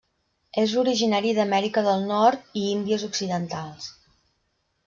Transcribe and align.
És 0.61 0.71
originari 0.83 1.33
d'Amèrica 1.39 1.85
del 1.89 2.07
Nord 2.13 2.57
i 2.63 2.65
Índies 2.73 3.07
Occidentals. 3.11 3.91